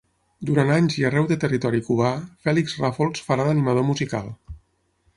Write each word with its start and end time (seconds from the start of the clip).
Durant 0.49 0.71
anys 0.75 0.95
i 1.01 1.05
arreu 1.09 1.27
de 1.33 1.37
territori 1.43 1.83
cubà, 1.89 2.09
Fèlix 2.47 2.75
Ràfols 2.83 3.25
farà 3.31 3.49
d'animador 3.51 3.89
musical. 3.93 4.37